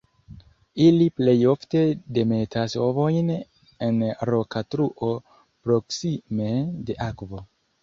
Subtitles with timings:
[0.85, 1.83] Ili plej ofte
[2.19, 3.29] demetas ovojn
[3.89, 4.01] en
[4.33, 5.13] roka truo
[5.69, 6.51] proksime
[6.91, 7.47] de akvo.